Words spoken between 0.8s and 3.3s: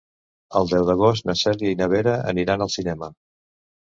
d'agost na Cèlia i na Vera aniran al cinema.